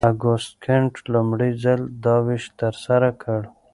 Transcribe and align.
اګوست 0.09 0.51
کنت 0.63 0.93
لومړی 1.13 1.49
ځل 1.63 1.81
دا 2.03 2.15
ویش 2.25 2.43
ترسره 2.59 3.09
کړ. 3.21 3.41